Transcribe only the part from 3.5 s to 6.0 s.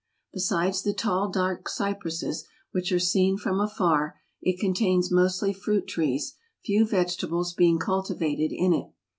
afar, it contains mostly fruit